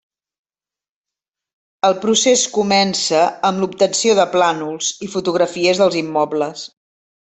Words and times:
El 1.91 1.97
procés 2.07 2.47
comença 2.57 3.23
amb 3.53 3.65
l'obtenció 3.65 4.19
de 4.23 4.29
plànols, 4.35 4.93
i 5.09 5.15
fotografies 5.17 5.87
dels 5.87 6.05
immobles. 6.07 6.71